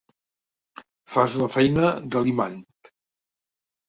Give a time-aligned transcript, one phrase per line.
[1.15, 2.57] Fas la feina de l'imant.